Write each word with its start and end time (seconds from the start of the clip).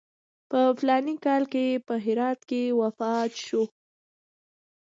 په 0.49 0.59
فلاني 0.79 1.15
کال 1.25 1.43
کې 1.53 1.65
په 1.87 1.93
هرات 2.05 2.39
کې 2.49 2.63
وفات 2.81 3.31
شو. 3.45 3.63